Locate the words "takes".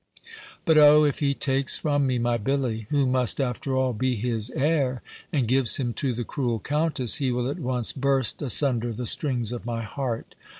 1.35-1.77